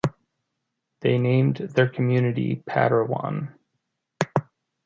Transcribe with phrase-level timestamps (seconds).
[1.01, 3.53] They named their community Parowan.